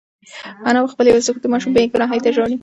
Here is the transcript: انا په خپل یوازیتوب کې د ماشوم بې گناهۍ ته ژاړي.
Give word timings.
انا 0.67 0.79
په 0.83 0.89
خپل 0.93 1.05
یوازیتوب 1.07 1.35
کې 1.37 1.41
د 1.43 1.47
ماشوم 1.53 1.71
بې 1.73 1.91
گناهۍ 1.93 2.19
ته 2.23 2.29
ژاړي. 2.35 2.55